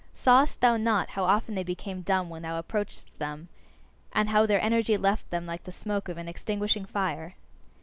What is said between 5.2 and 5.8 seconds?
them like the